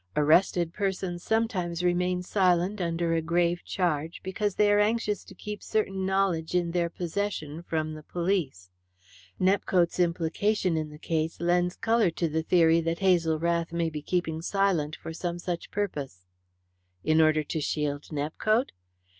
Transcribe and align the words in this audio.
"Arrested 0.15 0.73
persons 0.73 1.21
sometimes 1.21 1.83
remain 1.83 2.23
silent 2.23 2.81
under 2.81 3.13
a 3.13 3.21
grave 3.21 3.61
charge 3.63 4.19
because 4.23 4.55
they 4.55 4.71
are 4.71 4.79
anxious 4.79 5.23
to 5.23 5.35
keep 5.35 5.61
certain 5.61 6.07
knowledge 6.07 6.55
in 6.55 6.71
their 6.71 6.89
possession 6.89 7.61
from 7.61 7.93
the 7.93 8.01
police. 8.01 8.71
Nepcote's 9.39 9.99
implication 9.99 10.75
in 10.75 10.89
the 10.89 10.97
case 10.97 11.39
lends 11.39 11.75
colour 11.75 12.09
to 12.09 12.27
the 12.27 12.41
theory 12.41 12.81
that 12.81 12.97
Hazel 12.97 13.37
Rath 13.37 13.71
may 13.71 13.91
be 13.91 14.01
keeping 14.01 14.41
silent 14.41 14.95
for 14.95 15.13
some 15.13 15.37
such 15.37 15.69
purpose." 15.69 16.25
"In 17.03 17.21
order 17.21 17.43
to 17.43 17.61
shield 17.61 18.05
Nepcote?" 18.11 18.71